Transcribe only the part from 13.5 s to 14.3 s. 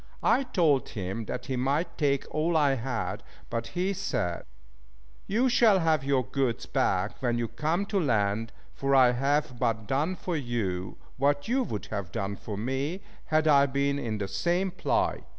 been in the